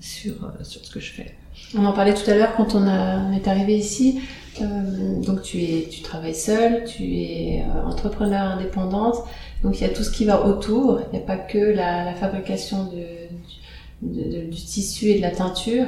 [0.00, 1.34] sur, euh, sur ce que je fais.
[1.76, 4.20] On en parlait tout à l'heure quand on, est arrivé ici.
[4.60, 9.16] Euh, donc tu es, tu travailles seule, tu es euh, entrepreneur indépendante.
[9.62, 11.00] Donc il y a tout ce qui va autour.
[11.12, 12.90] Il n'y a pas que la, fabrication
[14.02, 15.86] du tissu et de la teinture.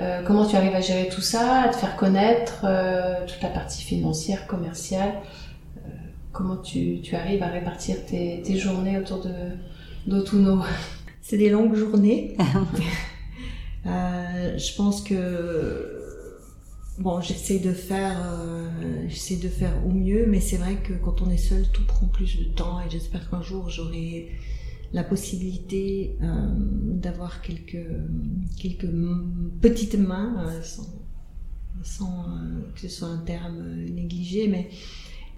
[0.00, 3.50] Euh, comment tu arrives à gérer tout ça, à te faire connaître, euh, toute la
[3.50, 5.12] partie financière, commerciale?
[6.32, 9.32] Comment tu, tu arrives à répartir tes, tes journées autour de
[10.06, 10.60] d'Otuno
[11.20, 12.36] C'est des longues journées.
[13.84, 16.00] Euh, je pense que
[16.98, 18.68] bon, j'essaie de faire, euh,
[19.08, 22.06] j'essaie de faire au mieux, mais c'est vrai que quand on est seul, tout prend
[22.06, 22.80] plus de temps.
[22.80, 24.30] Et j'espère qu'un jour j'aurai
[24.92, 27.88] la possibilité euh, d'avoir quelques
[28.56, 28.86] quelques
[29.60, 30.86] petites mains, sans,
[31.82, 32.26] sans
[32.76, 34.70] que ce soit un terme négligé, mais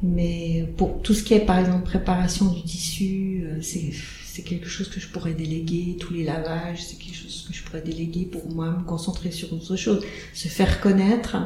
[0.03, 3.93] mais pour tout ce qui est par exemple préparation du tissu, euh, c'est
[4.25, 7.63] c'est quelque chose que je pourrais déléguer, tous les lavages, c'est quelque chose que je
[7.63, 11.37] pourrais déléguer pour moi, me concentrer sur autre chose, se faire connaître.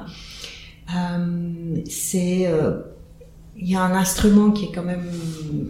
[0.97, 2.81] Euh, c'est euh,
[3.59, 5.11] il y a un instrument qui est quand même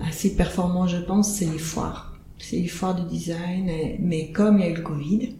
[0.06, 2.16] assez performant, je pense, c'est les foires.
[2.38, 5.34] C'est les foires de design, mais comme il y a eu le Covid,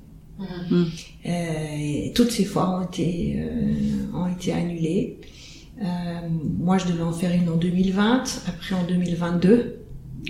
[1.27, 5.19] euh, toutes ces foires ont été euh, ont été annulées.
[5.81, 9.81] Euh, moi, je devais en faire une en 2020, après en 2022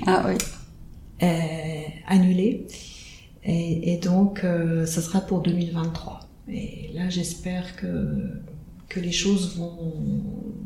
[0.06, 0.34] Ah oui.
[1.22, 2.66] euh, annulée.
[3.44, 6.20] Et, et donc, euh, ça sera pour 2023.
[6.48, 7.86] Et là, j'espère que,
[8.88, 9.94] que les choses vont,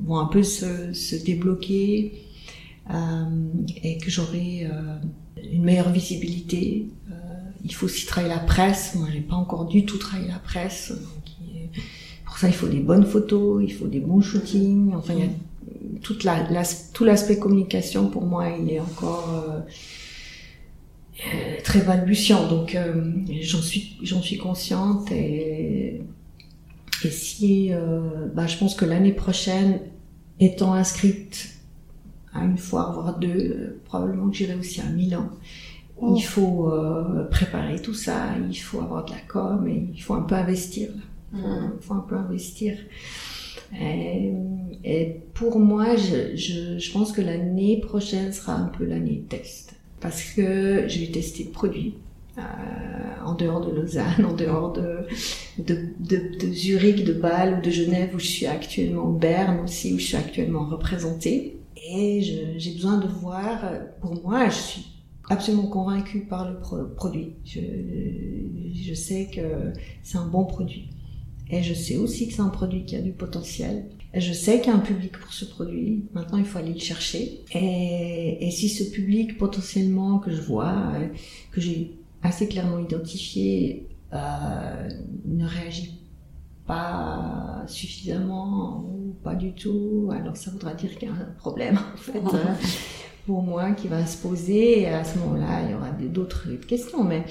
[0.05, 2.13] vont un peu se, se débloquer
[2.91, 2.95] euh,
[3.83, 4.69] et que j'aurai
[5.53, 6.89] une meilleure visibilité.
[7.65, 8.95] Il faut aussi travailler la presse.
[8.97, 10.91] Moi, j'ai pas encore du tout travaillé la presse.
[10.91, 11.22] Donc,
[12.33, 14.95] pour ça, il faut des bonnes photos, il faut des bons shootings.
[14.95, 15.31] Enfin, il y a
[16.01, 19.61] toute la, l'as- tout l'aspect communication pour moi, il est encore euh,
[21.27, 22.49] euh, très balbutiant.
[22.49, 23.05] Donc, euh,
[23.43, 26.01] j'en suis, j'en suis consciente et,
[27.05, 29.81] et si, euh, bah, je pense que l'année prochaine,
[30.41, 31.51] étant inscrite
[32.33, 35.29] à une foire, voire deux, probablement que j'irai aussi à Milan.
[36.01, 36.15] Oh.
[36.17, 40.15] Il faut euh, préparer tout ça, il faut avoir de la com et il faut
[40.15, 40.89] un peu investir.
[40.97, 41.03] Là.
[41.33, 41.73] Mhm.
[41.81, 42.77] Il faut un peu investir.
[43.81, 44.33] Et,
[44.85, 49.75] et pour moi, je, je, je pense que l'année prochaine sera un peu l'année test.
[50.01, 51.95] Parce que je vais tester le produit.
[52.39, 52.43] euh,
[53.25, 55.07] en dehors de Lausanne, en dehors de,
[55.59, 59.93] de, de, de Zurich, de Bâle ou de Genève où je suis actuellement, Berne aussi
[59.95, 61.59] où je suis actuellement représentée.
[61.77, 62.23] Et
[62.59, 63.61] j'ai besoin de voir,
[64.01, 64.87] pour moi, je suis
[65.29, 67.35] absolument convaincue par le pro- produit.
[67.45, 67.61] Je,
[68.75, 70.91] je sais que c'est un bon produit.
[71.51, 73.87] Et je sais aussi que c'est un produit qui a du potentiel.
[74.15, 76.05] Et je sais qu'il y a un public pour ce produit.
[76.15, 77.45] Maintenant, il faut aller le chercher.
[77.55, 81.09] Et, et si ce public potentiellement que je vois, euh,
[81.51, 84.89] que j'ai assez clairement identifié, euh,
[85.25, 85.99] ne réagit
[86.67, 91.79] pas suffisamment ou pas du tout, alors ça voudra dire qu'il y a un problème
[91.95, 92.55] en fait euh,
[93.27, 94.81] pour moi qui va se poser.
[94.81, 97.05] Et à ce moment-là, il y aura d'autres questions.
[97.05, 97.25] Mais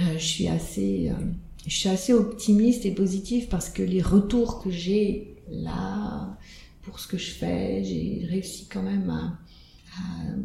[0.00, 1.24] euh, je suis assez, euh,
[1.68, 6.36] je suis assez optimiste et positive parce que les retours que j'ai là
[6.82, 9.38] pour ce que je fais, j'ai réussi quand même à,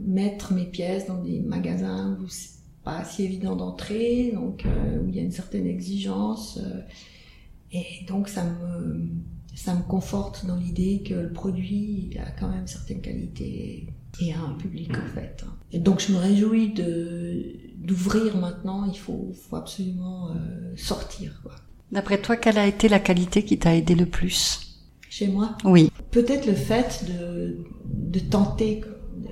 [0.06, 2.50] mettre mes pièces dans des magasins où, c-
[2.84, 6.58] pas si évident d'entrer, donc euh, où il y a une certaine exigence.
[6.58, 6.82] euh,
[7.72, 9.08] et donc ça me,
[9.56, 13.88] ça me conforte dans l'idée que le produit a quand même certaines qualités
[14.22, 15.44] et a un public en fait.
[15.72, 18.86] Et donc je me réjouis de d'ouvrir maintenant.
[18.86, 21.42] Il faut, faut absolument euh, sortir.
[21.92, 24.80] D'après toi, quelle a été la qualité qui t'a aidé le plus?
[25.10, 25.92] Chez moi, Oui.
[26.12, 28.82] peut-être le fait de, de tenter.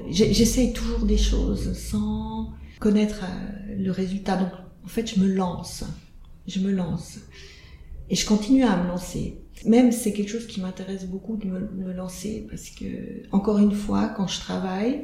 [0.09, 4.35] J'essaye toujours des choses sans connaître euh, le résultat.
[4.37, 4.49] Donc,
[4.83, 5.83] en fait, je me lance.
[6.47, 7.19] Je me lance.
[8.09, 9.39] Et je continue à me lancer.
[9.65, 12.85] Même c'est quelque chose qui m'intéresse beaucoup de me, lancer parce que,
[13.31, 15.01] encore une fois, quand je travaille,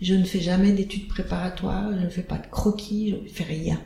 [0.00, 3.44] je ne fais jamais d'études préparatoires, je ne fais pas de croquis, je ne fais
[3.44, 3.80] rien.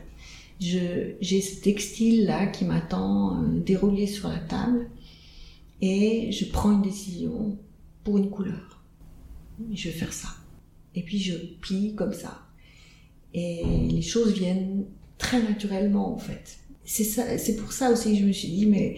[0.59, 4.89] J'ai ce textile là qui m'attend euh, déroulé sur la table
[5.81, 7.57] et je prends une décision
[8.03, 8.83] pour une couleur.
[9.71, 10.29] Je vais faire ça.
[10.95, 12.41] Et puis je plie comme ça.
[13.33, 14.85] Et les choses viennent
[15.17, 16.57] très naturellement en fait.
[16.83, 18.97] C'est pour ça aussi que je me suis dit, mais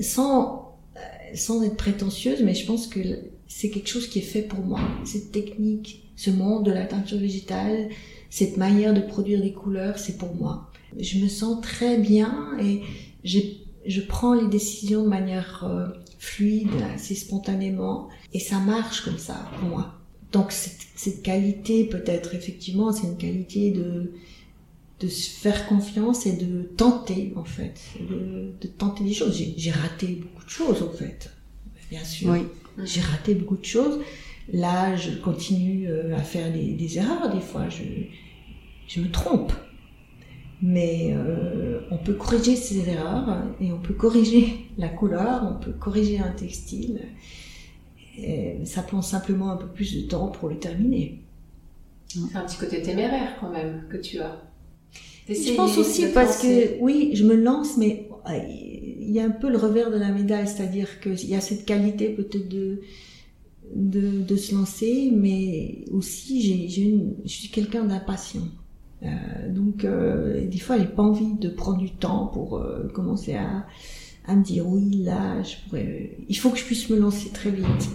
[0.00, 1.00] sans, euh,
[1.34, 3.00] sans être prétentieuse, mais je pense que
[3.48, 4.80] c'est quelque chose qui est fait pour moi.
[5.04, 7.88] Cette technique, ce monde de la teinture végétale,
[8.30, 10.70] cette manière de produire des couleurs, c'est pour moi.
[10.98, 12.82] Je me sens très bien et
[13.24, 19.48] je prends les décisions de manière euh, fluide, assez spontanément, et ça marche comme ça
[19.58, 19.94] pour moi.
[20.32, 24.12] Donc cette qualité, peut-être effectivement, c'est une qualité de
[25.00, 29.36] de se faire confiance et de tenter en fait, de, de tenter des choses.
[29.36, 31.30] J'ai- J'ai raté beaucoup de choses en fait,
[31.90, 32.30] bien sûr.
[32.30, 32.40] Oui.
[32.84, 34.00] J'ai raté beaucoup de choses.
[34.52, 37.68] Là, je continue euh, à faire des, des erreurs des fois.
[37.68, 37.82] Je,
[38.88, 39.52] je me trompe.
[40.62, 45.72] Mais euh, on peut corriger ces erreurs et on peut corriger la couleur, on peut
[45.72, 47.02] corriger un textile.
[48.16, 51.20] Et ça prend simplement un peu plus de temps pour le terminer.
[52.08, 54.40] C'est un petit côté téméraire quand même que tu as.
[55.28, 58.38] Je pense aussi parce que oui, je me lance, mais euh,
[59.06, 61.64] il y a un peu le revers de la médaille, c'est-à-dire qu'il y a cette
[61.64, 62.80] qualité peut-être de,
[63.74, 68.48] de de se lancer, mais aussi j'ai j'ai une je suis quelqu'un d'impatient.
[69.02, 69.08] Euh,
[69.52, 73.66] donc euh, des fois j'ai pas envie de prendre du temps pour euh, commencer à
[74.26, 77.50] à me dire oui là je pourrais il faut que je puisse me lancer très
[77.50, 77.90] vite.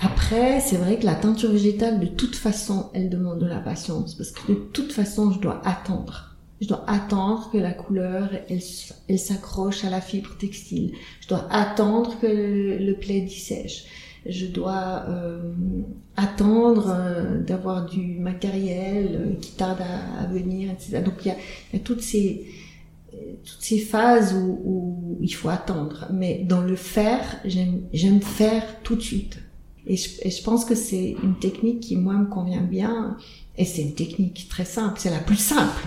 [0.00, 4.14] Après, c'est vrai que la teinture végétale, de toute façon, elle demande de la patience,
[4.16, 6.33] parce que de toute façon, je dois attendre.
[6.60, 10.92] Je dois attendre que la couleur, elle, s'accroche à la fibre textile.
[11.20, 13.84] Je dois attendre que le, plaid y sèche.
[14.26, 15.52] Je dois euh,
[16.16, 21.02] attendre euh, d'avoir du matériel euh, qui tarde à, venir, etc.
[21.04, 22.46] Donc il y a, toutes ces
[23.44, 26.06] toutes ces phases où, il faut attendre.
[26.12, 29.38] Mais dans le faire, j'aime faire tout de suite.
[29.86, 33.16] Et je pense que c'est une technique qui moi me convient bien.
[33.56, 35.86] Et c'est une technique très simple, c'est la plus simple.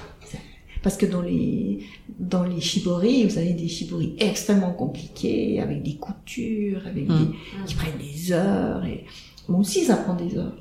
[0.88, 1.80] Parce que dans les
[2.18, 7.18] dans les shibori, vous avez des shibori extrêmement compliqués, avec des coutures, avec Mm.
[7.20, 8.86] des, qui prennent des heures.
[8.86, 9.04] Et
[9.50, 10.56] moi aussi, ça prend des heures.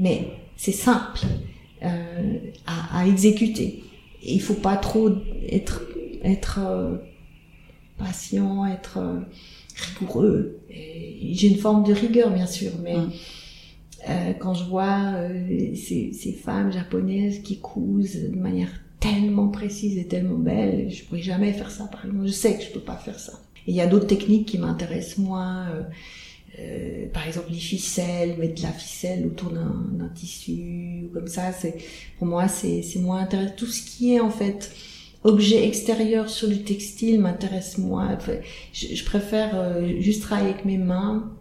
[0.00, 1.20] Mais c'est simple
[1.82, 3.82] euh, à, à exécuter.
[4.22, 5.10] Et il faut pas trop
[5.46, 5.82] être
[6.24, 6.96] être euh,
[7.98, 9.20] patient, être euh,
[9.98, 10.56] rigoureux.
[10.70, 13.10] J'ai une forme de rigueur, bien sûr, mais Mm.
[14.08, 18.70] euh, quand je vois euh, ces, ces femmes japonaises qui cousent de manière
[19.14, 22.26] tellement précise et tellement belle, je pourrais jamais faire ça, par exemple.
[22.26, 23.32] Je sais que je peux pas faire ça.
[23.66, 25.68] Et il y a d'autres techniques qui m'intéressent moins.
[25.70, 25.82] euh,
[26.58, 31.52] euh, par exemple, les ficelles, mettre de la ficelle autour d'un tissu, ou comme ça,
[31.52, 31.76] c'est
[32.18, 33.54] pour moi c'est moins intéressant.
[33.56, 34.72] Tout ce qui est en fait
[35.24, 38.14] objet extérieur sur du textile m'intéresse moins.
[38.14, 38.34] Enfin,
[38.72, 41.32] je, je préfère euh, juste travailler avec mes mains.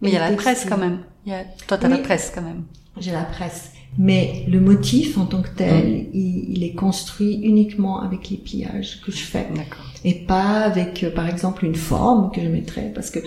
[0.00, 1.04] Mais il y a la presse quand même.
[1.26, 1.44] Il y a...
[1.66, 1.94] Toi, t'as Oui.
[1.96, 2.64] la presse quand même.
[2.98, 3.70] J'ai la presse.
[3.98, 9.00] Mais le motif en tant que tel, il, il est construit uniquement avec les pliages
[9.00, 9.86] que je fais D'accord.
[10.04, 13.20] et pas avec, euh, par exemple, une forme que je mettrais parce que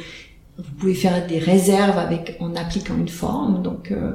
[0.57, 4.13] vous pouvez faire des réserves avec en appliquant une forme, donc euh,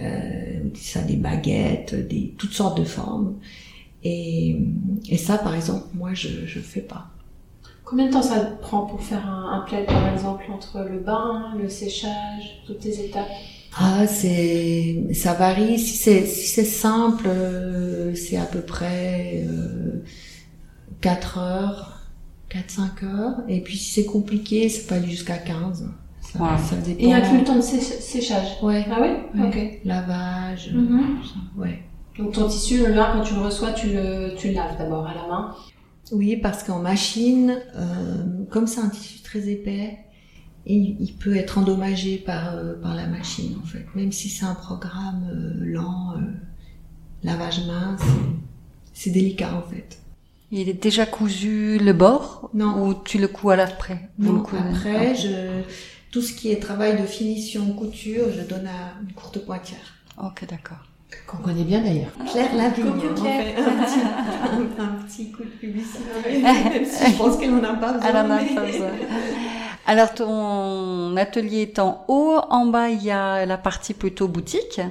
[0.00, 3.34] euh, ça des baguettes, des toutes sortes de formes.
[4.04, 4.56] Et,
[5.08, 7.08] et ça, par exemple, moi, je je fais pas.
[7.84, 11.54] Combien de temps ça prend pour faire un, un plaid, par exemple, entre le bain,
[11.60, 13.26] le séchage, toutes tes étapes?
[13.80, 15.78] Ah, c'est, ça varie.
[15.78, 20.02] Si c'est, si c'est simple, euh, c'est à peu près euh,
[21.00, 22.00] 4 heures,
[22.50, 23.34] 4-5 heures.
[23.48, 25.88] Et puis si c'est compliqué, ça peut aller jusqu'à 15.
[26.20, 26.48] Ça, Wow.
[26.58, 27.00] ça dépend.
[27.00, 28.84] Et inclut le temps de sé- séchage Ouais.
[28.90, 29.48] Ah oui Ouais.
[29.48, 29.80] Ok.
[29.84, 31.82] Lavage, ça, ouais.
[32.18, 35.14] Donc ton tissu, là, quand tu le reçois, tu le, tu le laves d'abord à
[35.14, 35.54] la main?
[36.10, 39.98] Oui, parce qu'en machine, euh, comme c'est un tissu très épais,
[40.68, 43.86] il, il peut être endommagé par, euh, par la machine, en fait.
[43.94, 46.20] Même si c'est un programme euh, lent, euh,
[47.22, 47.96] lavage main,
[48.94, 49.98] c'est- délicat en fait.
[50.50, 52.86] Il est déjà cousu le bord Non.
[52.86, 55.62] Ou tu le couds à l'après Non, après, je,
[56.10, 59.94] tout ce qui est travail de finition, couture, je donne à une courte pointière.
[60.22, 60.87] Ok, d'accord.
[61.26, 62.12] Qu'on connaît bien d'ailleurs.
[62.30, 66.04] Claire Lavigne, on fait un petit, un, un petit coup de publicité.
[66.42, 68.08] Même si je pense qu'elle n'en a pas besoin.
[68.08, 68.88] Elle en a pas besoin.
[69.86, 74.82] Alors ton atelier est en haut, en bas il y a la partie plutôt boutique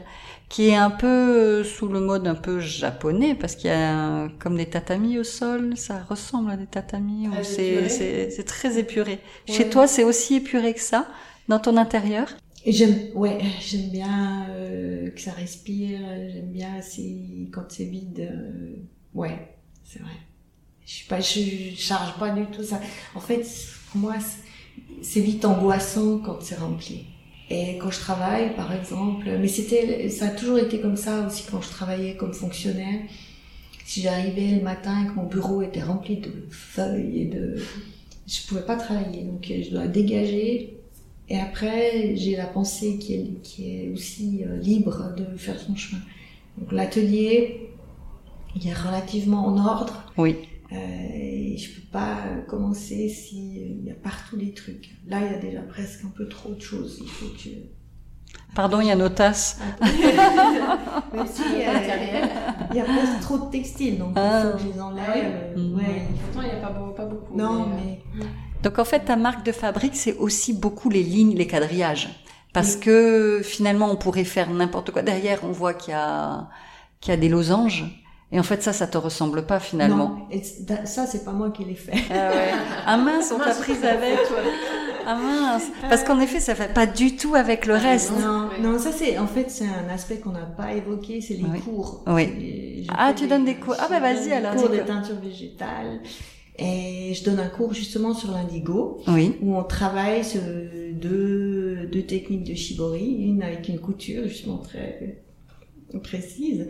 [0.49, 4.58] qui est un peu sous le mode un peu japonais parce qu'il y a comme
[4.58, 9.19] des tatamis au sol, ça ressemble à des tatamis, c'est très épuré.
[9.47, 9.53] Ouais.
[9.53, 11.06] Chez toi c'est aussi épuré que ça
[11.47, 12.30] dans ton intérieur?
[12.65, 16.00] Et j'aime, ouais, j'aime bien euh, que ça respire.
[16.34, 18.20] J'aime bien si quand c'est vide.
[18.20, 18.76] euh,
[19.13, 20.12] ouais, c'est vrai.
[20.86, 22.80] Je suis je charge pas du tout ça.
[23.15, 23.46] En fait,
[23.91, 24.43] pour moi, c'est-
[25.04, 27.06] c'est vite angoissant quand c'est rempli.
[27.50, 31.46] Et quand je travaille, par exemple, mais c'était, ça a toujours été comme ça aussi
[31.50, 33.02] quand je travaillais comme fonctionnaire.
[33.86, 37.56] Si j'arrivais le matin et que mon bureau était rempli de feuilles et de,
[38.28, 39.24] je pouvais pas travailler.
[39.24, 40.77] Donc je dois dégager
[41.30, 45.76] et après, j'ai la pensée qui est, qui est aussi euh, libre de faire son
[45.76, 46.02] chemin.
[46.58, 47.70] Donc l'atelier,
[48.56, 50.12] il est relativement en ordre.
[50.18, 50.36] Oui.
[50.72, 54.90] Euh, et je peux pas commencer s'il y a partout des trucs.
[55.08, 57.00] Là, il y a déjà presque un peu trop de choses.
[57.02, 57.50] Il faut que...
[58.56, 59.60] Pardon, il y a nos tasses.
[59.82, 62.30] Même si euh, Matériel.
[62.72, 64.44] il y a presque trop de textiles, donc Ah.
[64.46, 65.06] il faut que je les enlève.
[65.56, 65.60] Ah.
[65.60, 67.38] Euh, ouais, faut- Pourtant, il n'y a pas, beau- pas beaucoup.
[67.38, 68.26] Non, mais, mais
[68.63, 72.10] Donc en fait, ta marque de fabrique, c'est aussi beaucoup les lignes, les quadrillages.
[72.54, 75.04] Parce que finalement, on pourrait faire n'importe quoi.
[75.04, 76.48] Derrière, on voit qu'il y a,
[77.02, 77.86] qu'il y a des losanges.
[78.32, 80.10] Et en fait, ça, ça te ressemble pas finalement.
[80.10, 80.17] non.
[80.32, 81.93] Et ça, c'est pas moi qui l'ai fait.
[82.10, 82.52] Ah ouais.
[82.86, 84.15] Ah mince, on t'a prise avec.
[84.28, 84.38] toi.
[85.06, 85.63] Ah mince.
[85.88, 88.12] Parce qu'en effet, ça fait pas du tout avec le reste.
[88.20, 91.43] Non, non, ça c'est en fait c'est un aspect qu'on n'a pas évoqué, c'est les
[91.46, 91.62] Oui.
[91.62, 92.04] cours.
[92.08, 92.86] Oui.
[92.98, 93.76] Ah, tu donnes des cours.
[93.80, 96.02] Ah, bah, vas-y, alors, Cours de teinture végétale
[96.60, 99.36] et je donne un cours justement sur l'indigo Oui.
[99.41, 100.41] où on travaille sur
[100.93, 105.24] deux, deux techniques de shibori, une avec une couture justement très
[106.04, 106.67] précise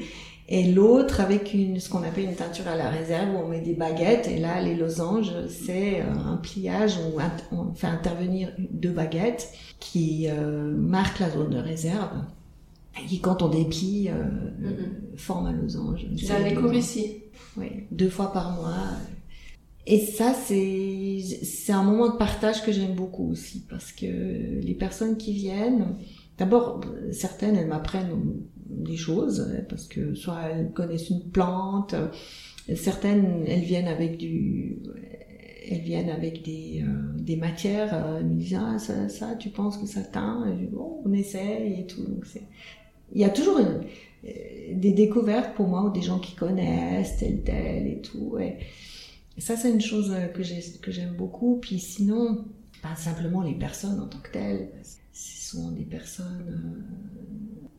[0.49, 3.61] et l'autre avec une ce qu'on appelle une teinture à la réserve où on met
[3.61, 7.19] des baguettes et là les losanges c'est un pliage où
[7.55, 12.11] on fait intervenir deux baguettes qui euh, marquent la zone de réserve
[13.01, 14.23] et qui quand on déplie euh,
[14.59, 15.17] Mhm.
[15.17, 16.05] forme un losange.
[16.09, 17.23] Des le- cours ici.
[17.57, 18.75] oui, deux fois par mois.
[19.89, 24.75] Et ça, c'est c'est un moment de partage que j'aime beaucoup aussi parce que les
[24.75, 25.95] personnes qui viennent,
[26.37, 28.33] d'abord certaines elles m'apprennent
[28.65, 31.95] des choses parce que soit elles connaissent une plante,
[32.75, 34.79] certaines elles viennent avec du
[35.69, 39.77] elles viennent avec des, euh, des matières, elles me disent ah ça, ça tu penses
[39.77, 42.03] que ça teint, Et je dis, bon on essaye et tout.
[42.03, 42.43] Donc c'est
[43.13, 43.79] il y a toujours euh,
[44.73, 48.37] des découvertes pour moi ou des gens qui connaissent tel tel et tout.
[48.37, 48.57] Et,
[49.37, 51.59] et ça, c'est une chose euh, que j'ai que j'aime beaucoup.
[51.61, 52.45] Puis sinon,
[52.81, 54.69] pas simplement les personnes en tant que telles.
[55.13, 56.81] Ce sont des personnes euh,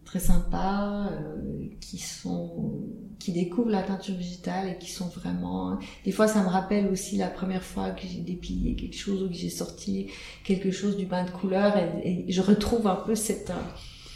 [0.05, 2.73] très sympas euh, qui sont
[3.19, 5.79] qui découvrent la teinture végétale et qui sont vraiment.
[6.05, 9.29] Des fois, ça me rappelle aussi la première fois que j'ai déplié quelque chose ou
[9.29, 10.07] que j'ai sorti
[10.45, 13.53] quelque chose du bain de couleur et, et je retrouve un peu cette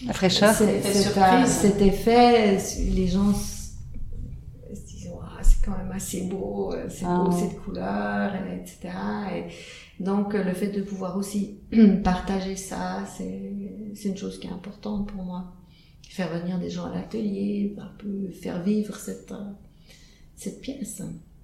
[0.07, 0.55] La fraîcheur.
[0.55, 1.25] c'est- Effet c'est surprise.
[1.25, 2.59] un- cet effet,
[2.91, 3.75] les gens s-
[4.73, 8.57] se disent Ouah, c'est quand même assez beau, euh, c'est Ah beau cette couleur, et
[8.61, 8.89] etc.
[9.37, 11.59] Et donc euh, le fait de pouvoir aussi
[12.05, 15.53] partager ça, c'est une chose qui est importante pour moi.
[16.09, 19.45] Faire venir des gens à l'atelier, un peu faire vivre cette, euh,
[20.37, 21.01] cette pièce.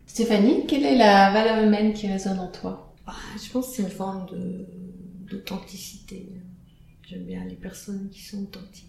[0.07, 2.95] Stéphanie, quelle est la valeur humaine qui résonne en toi?
[3.07, 4.27] Ah, je pense que c'est une forme
[5.31, 6.29] d'authenticité.
[7.09, 8.85] J'aime bien les personnes qui sont authentiques.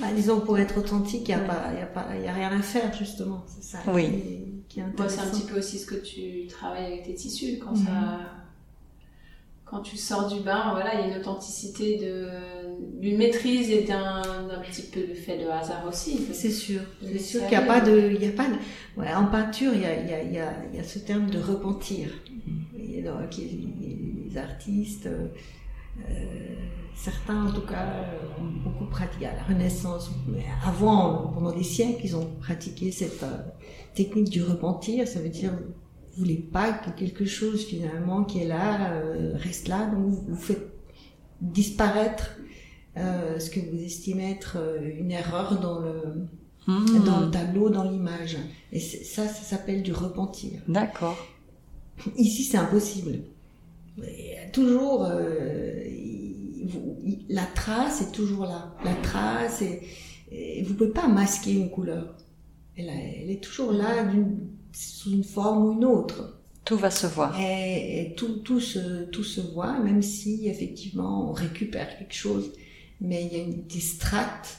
[0.00, 1.46] Bah, disons, pour être authentique, il n'y a, Ouais.
[1.46, 3.44] pas- y a, pas- y a rien à faire, justement.
[3.46, 4.55] C'est ça Oui.
[4.76, 7.58] Qui est Moi, c'est un petit peu aussi ce que tu travailles avec tes tissus.
[7.58, 7.86] Quand, Mhm.
[7.86, 8.20] ça,
[9.64, 11.98] quand tu sors du bain, voilà, il y a une authenticité,
[13.00, 14.22] d'une maîtrise et d'un,
[14.70, 16.26] petit peu de fait de hasard aussi.
[16.32, 16.80] C'est sûr.
[17.02, 18.12] C'est sûr qu'il n'y a pas de...
[18.14, 20.32] Il y a pas de ouais, en peinture, il y a, il y, a, il
[20.32, 22.08] y, a, il y a ce terme de repentir.
[22.78, 25.28] Et donc, les, les artistes, euh,
[26.94, 30.10] certains en tout cas, euh, ont beaucoup pratiqué à la Renaissance.
[30.26, 33.38] Mais avant, pendant des siècles, ils ont pratiqué cette euh,
[33.94, 35.06] technique du repentir.
[35.06, 39.68] Ça veut dire, vous voulez pas que quelque chose finalement qui est là euh, reste
[39.68, 40.72] là, donc vous, vous faites
[41.40, 42.38] disparaître
[42.96, 46.28] euh, ce que vous estimez être euh, une erreur dans le,
[46.66, 47.04] Hmm.
[47.04, 48.36] dans le tableau, dans l'image.
[48.72, 50.60] Et ça, ça s'appelle du repentir.
[50.66, 51.16] D'accord.
[52.16, 53.20] Ici, c'est impossible.
[53.96, 58.74] Mais toujours, euh, il- vous- il- la trace est toujours là.
[58.84, 59.82] La trace, est,
[60.30, 62.16] et vous pouvez pas masquer une couleur.
[62.76, 66.38] Elle, elle est toujours là d'une- sous une forme ou une autre.
[66.64, 67.38] Tout va se voir.
[67.40, 72.52] Et, et tout, tout, se, tout se voit, même si effectivement on récupère quelque chose.
[73.00, 74.58] Mais il y a une, des strates.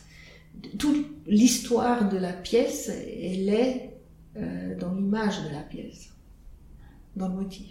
[0.80, 3.92] Toute l'histoire de la pièce, elle est
[4.38, 6.10] euh, dans l'image de la pièce,
[7.18, 7.68] dans le motif.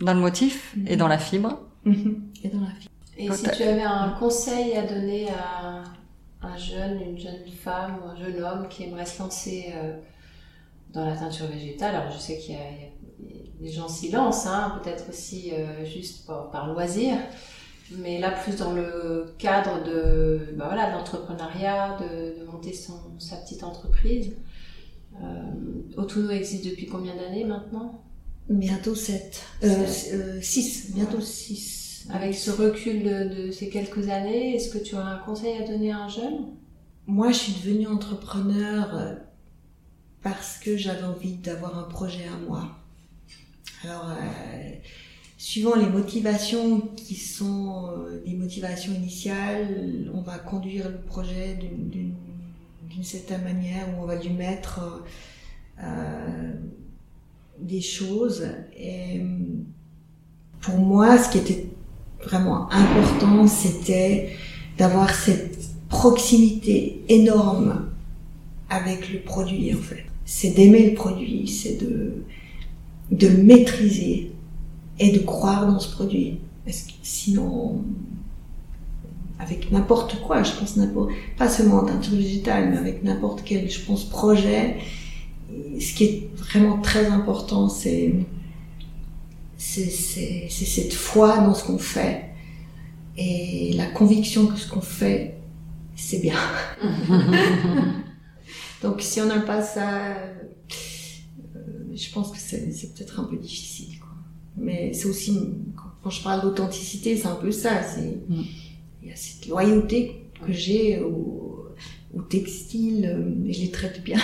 [0.00, 1.60] Dans le motif et dans la fibre.
[1.86, 2.90] Et dans la fibre.
[3.16, 5.82] Et si tu avais un conseil à donner à
[6.42, 9.96] un jeune, une jeune femme ou un jeune homme qui aimerait se lancer euh,
[10.92, 13.88] dans la teinture végétale, alors je sais qu'il y a, il y a- les gens
[13.88, 17.14] s'y lancent, hein, peut-être aussi euh, juste par, par loisir,
[17.98, 23.36] mais là plus dans le cadre de bah voilà, d'entrepreneuriat, de, de monter son, sa
[23.36, 24.32] petite entreprise.
[25.22, 28.02] Euh, Otuno existe depuis combien d'années maintenant?
[28.50, 29.42] Bientôt 7.
[29.64, 30.92] Euh, 6.
[30.94, 32.08] Bientôt 6.
[32.12, 35.66] Avec ce recul de, de ces quelques années, est-ce que tu as un conseil à
[35.66, 36.46] donner à un jeune?
[37.06, 39.14] Moi, je suis devenue entrepreneur euh,
[40.22, 42.76] parce que j'avais envie d'avoir un projet à moi.
[43.84, 44.70] Alors, euh,
[45.38, 52.14] suivant les motivations qui sont euh, des motivations initiales, on va conduire le projet d'une-
[53.02, 56.52] certaine manière où on va lui mettre euh, euh,
[57.60, 58.46] des choses.
[58.76, 59.24] Et euh,
[60.60, 61.66] pour moi, ce qui était
[62.24, 64.30] vraiment important, c'était
[64.78, 65.58] d'avoir cette
[65.88, 67.86] proximité énorme
[68.68, 70.04] avec le produit en fait.
[70.24, 72.22] C'est d'aimer le produit, c'est de,
[73.10, 74.30] de maîtriser
[74.98, 76.38] et de croire dans ce produit.
[76.64, 77.82] Parce que sinon,
[79.40, 80.78] avec n'importe quoi, je pense
[81.36, 84.76] pas seulement en teinture végétale, mais avec n'importe quel, je pense, projet,
[85.80, 88.14] ce qui est vraiment très important, c'est
[89.58, 92.26] cette foi dans ce qu'on fait
[93.16, 95.36] et la conviction que ce qu'on fait,
[95.96, 96.38] c'est bien.
[98.82, 100.28] Donc si on n'a pas ça, euh,
[101.94, 103.98] je pense que c'est peut-être un peu difficile.
[103.98, 104.08] Quoi.
[104.56, 105.38] Mais c'est aussi,
[106.02, 107.82] quand- je parle d'authenticité, c'est un peu ça.
[107.82, 108.42] C'est Mm.
[109.02, 111.66] Il y a cette loyauté que j'ai au,
[112.14, 114.18] au textile, euh, et je les traite bien.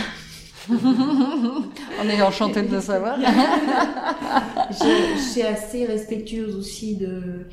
[0.71, 3.19] On est enchanté de le savoir.
[4.71, 7.47] je, suis assez respectueuse aussi de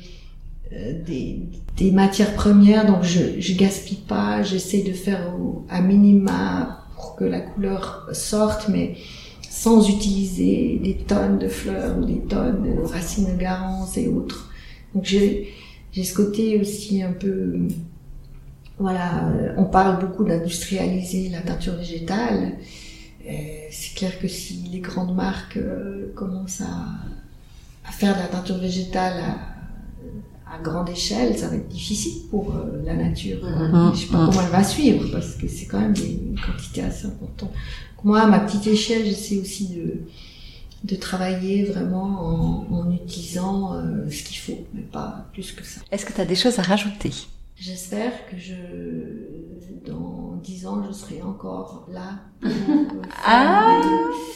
[0.72, 1.40] euh, des,
[1.76, 7.16] des matières premières, donc je, je gaspille pas, j'essaie de faire au, à minima pour
[7.16, 8.96] que la couleur sorte, mais
[9.48, 14.50] sans utiliser des tonnes de fleurs ou des tonnes de racines de garance et autres.
[14.94, 15.52] Donc j'ai
[15.94, 17.68] ce côté aussi un peu
[18.78, 22.54] voilà, on parle beaucoup d'industrialiser la teinture végétale.
[23.26, 23.30] Euh,
[23.70, 28.58] C'est clair que si les grandes marques euh, commencent à, à faire de la teinture
[28.58, 29.18] végétale
[30.48, 33.42] à, à grande échelle, ça va être difficile pour euh, la nature.
[33.44, 33.92] Mhm.
[33.94, 34.26] Je sais pas Mhm.
[34.30, 37.52] comment elle va suivre parce que c'est quand même des quantités assez importantes.
[38.04, 40.00] Moi, à ma petite échelle, j'essaie aussi de,
[40.84, 45.80] de travailler vraiment en, en utilisant euh, ce qu'il faut, mais pas plus que ça.
[45.90, 47.10] Est-ce que tu as des choses à rajouter?
[47.56, 48.52] J'espère que je,
[50.44, 52.50] dans dix ans, je serai encore là pour,
[53.26, 53.88] Ah, des-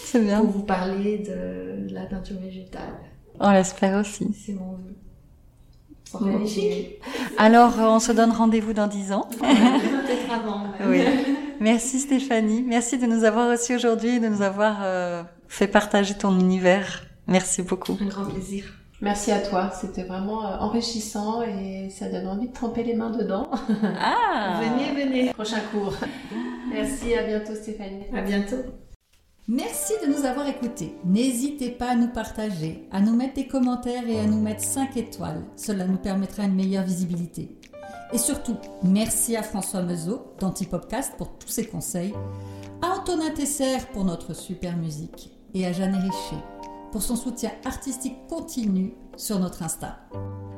[0.05, 0.41] C'est bien.
[0.41, 2.95] pour vous parler de, la teinture végétale.
[3.41, 4.27] On l'espère aussi.
[4.35, 4.95] C'est mon vœu.
[6.21, 6.99] Magnifique.
[7.37, 9.29] Alors, euh, on se donne rendez-vous dans 10 ans.
[9.39, 10.65] Peut-être avant.
[10.89, 11.03] Oui.
[11.61, 12.65] Merci Stéphanie.
[12.67, 17.05] Merci de nous avoir reçus aujourd'hui et de nous avoir euh, fait partager ton univers.
[17.27, 17.99] Merci beaucoup.
[18.01, 18.65] Un grand plaisir.
[19.01, 23.11] Merci à toi, c'était vraiment euh, enrichissant et ça donne envie de tremper les mains
[23.11, 23.49] dedans.
[24.01, 25.33] Ah Venez, venez.
[25.33, 25.95] Prochain cours.
[26.73, 28.07] Merci, à bientôt Stéphanie.
[28.13, 28.57] À bientôt.
[29.47, 30.95] Merci de nous avoir écoutés.
[31.05, 34.97] N'hésitez pas à nous partager, à nous mettre des commentaires et à nous mettre 5
[34.97, 35.43] étoiles.
[35.57, 37.57] Cela nous permettra une meilleure visibilité.
[38.13, 42.15] Et surtout, merci à François Meuseau d'Antipopcast pour tous ses conseils,
[42.83, 46.43] à Antonin Tesser pour notre super musique et à Jeanne Richer
[46.91, 49.99] pour son soutien artistique continu sur notre Insta.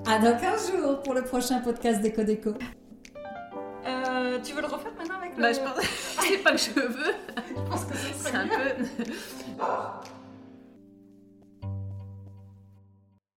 [0.07, 2.55] À dans 15 jours pour le prochain podcast Déco Déco.
[3.87, 5.43] Euh, tu veux le refaire maintenant avec le...
[5.43, 5.85] Bah, je pense...
[6.21, 7.15] c'est pas que je veux.
[7.49, 9.05] Je pense que c'est un peu.